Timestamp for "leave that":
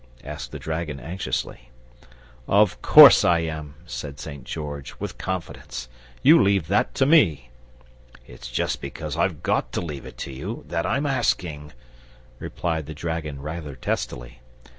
6.41-6.95